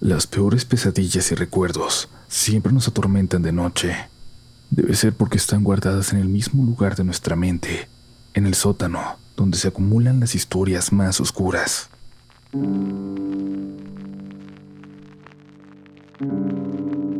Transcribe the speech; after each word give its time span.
Las 0.00 0.26
peores 0.26 0.64
pesadillas 0.64 1.30
y 1.30 1.34
recuerdos 1.34 2.08
siempre 2.26 2.72
nos 2.72 2.88
atormentan 2.88 3.42
de 3.42 3.52
noche. 3.52 3.94
Debe 4.70 4.94
ser 4.94 5.12
porque 5.12 5.36
están 5.36 5.62
guardadas 5.62 6.14
en 6.14 6.20
el 6.20 6.28
mismo 6.28 6.64
lugar 6.64 6.96
de 6.96 7.04
nuestra 7.04 7.36
mente, 7.36 7.86
en 8.32 8.46
el 8.46 8.54
sótano, 8.54 9.18
donde 9.36 9.58
se 9.58 9.68
acumulan 9.68 10.18
las 10.18 10.34
historias 10.34 10.90
más 10.90 11.20
oscuras. 11.20 11.90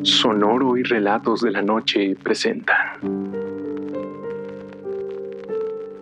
Sonoro 0.03 0.79
y 0.79 0.83
Relatos 0.83 1.43
de 1.43 1.51
la 1.51 1.61
Noche 1.61 2.17
presentan 2.23 2.79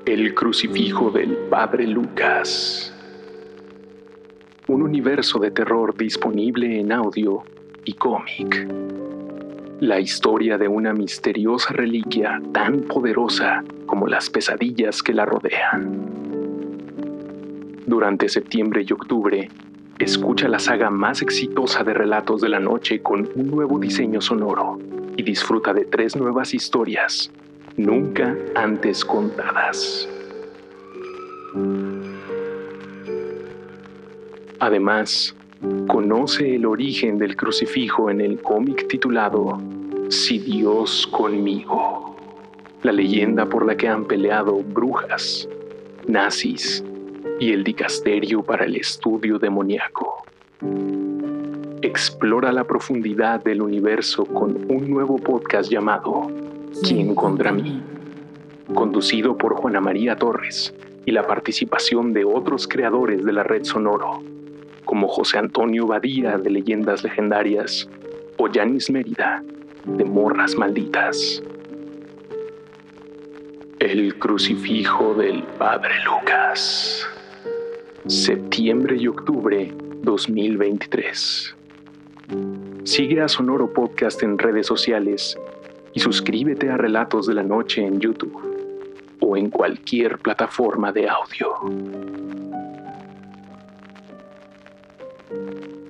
El 0.07 0.33
crucifijo 0.33 1.11
del 1.11 1.37
Padre 1.51 1.89
Lucas 1.89 2.95
un 4.69 4.83
universo 4.83 5.39
de 5.39 5.51
terror 5.51 5.97
disponible 5.97 6.79
en 6.79 6.93
audio 6.93 7.43
y 7.85 7.95
cómic. 7.95 8.69
La 9.81 9.99
historia 9.99 10.59
de 10.59 10.69
una 10.69 10.93
misteriosa 10.93 11.73
reliquia 11.73 12.41
tan 12.53 12.81
poderosa 12.83 13.65
como 13.87 14.07
las 14.07 14.29
pesadillas 14.29 15.03
que 15.03 15.15
la 15.15 15.25
rodean. 15.25 16.07
Durante 17.87 18.29
septiembre 18.29 18.85
y 18.87 18.93
octubre, 18.93 19.49
escucha 19.99 20.49
la 20.49 20.59
saga 20.59 20.91
más 20.91 21.23
exitosa 21.23 21.83
de 21.83 21.95
relatos 21.95 22.43
de 22.43 22.51
la 22.51 22.61
noche 22.61 23.01
con 23.01 23.27
un 23.35 23.51
nuevo 23.51 23.79
diseño 23.79 24.21
sonoro 24.21 24.79
y 25.17 25.23
disfruta 25.23 25.73
de 25.73 25.87
tres 25.87 26.15
nuevas 26.15 26.53
historias 26.53 27.33
nunca 27.79 28.37
antes 28.55 29.05
contadas. 29.05 30.09
Además, 34.61 35.37
conoce 35.87 36.57
el 36.57 36.67
origen 36.67 37.19
del 37.19 37.37
crucifijo 37.37 38.11
en 38.11 38.21
el 38.21 38.43
cómic 38.43 38.89
titulado 38.89 39.61
Si 40.09 40.39
Dios 40.41 41.07
conmigo, 41.07 42.17
la 42.83 42.91
leyenda 42.91 43.47
por 43.47 43.65
la 43.65 43.77
que 43.77 43.87
han 43.87 44.05
peleado 44.05 44.57
brujas, 44.57 45.49
nazis 46.09 46.85
y 47.39 47.53
el 47.53 47.63
dicasterio 47.63 48.43
para 48.43 48.65
el 48.65 48.75
estudio 48.77 49.39
demoníaco. 49.39 50.25
Explora 51.83 52.51
la 52.51 52.65
profundidad 52.65 53.43
del 53.45 53.63
universo 53.63 54.25
con 54.25 54.67
un 54.69 54.91
nuevo 54.91 55.19
podcast 55.19 55.71
llamado 55.71 56.33
¿Quién 56.83 57.15
contra 57.15 57.53
mí? 57.53 57.81
conducido 58.75 59.37
por 59.39 59.55
Juana 59.55 59.81
María 59.81 60.17
Torres 60.17 60.75
y 61.07 61.13
la 61.13 61.27
participación 61.27 62.13
de 62.13 62.25
otros 62.25 62.69
creadores 62.69 63.25
de 63.25 63.33
la 63.33 63.43
red 63.43 63.65
Sonoro 63.65 64.21
como 64.89 65.07
José 65.07 65.37
Antonio 65.37 65.87
Badía 65.87 66.39
de 66.39 66.49
Leyendas 66.49 67.05
Legendarias 67.05 67.87
o 68.39 68.49
Yanis 68.49 68.89
Mérida 68.89 69.45
de 69.85 70.03
Morras 70.03 70.57
Malditas. 70.57 71.43
El 73.81 74.19
crucifijo 74.19 75.13
del 75.13 75.43
Padre 75.59 75.93
Lucas. 76.07 77.07
Septiembre 78.07 78.97
y 78.97 79.09
octubre 79.09 79.75
2023. 80.05 81.55
Sigue 82.85 83.21
a 83.21 83.29
Sonoro 83.29 83.71
Podcast 83.75 84.23
en 84.23 84.39
redes 84.39 84.67
sociales 84.67 85.39
y 85.93 86.01
suscríbete 86.01 86.71
a 86.71 86.79
Relatos 86.79 87.27
de 87.27 87.35
la 87.35 87.43
Noche 87.43 87.85
en 87.85 88.01
YouTube 88.01 89.19
o 89.21 89.37
en 89.37 89.51
cualquier 89.51 90.17
plataforma 90.17 90.93
de 90.93 91.11
audio. 91.11 92.28
Thank 95.29 95.41
you. 95.41 95.88